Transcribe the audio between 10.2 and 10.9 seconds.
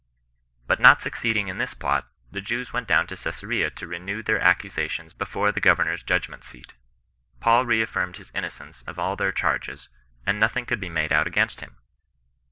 and nothing could be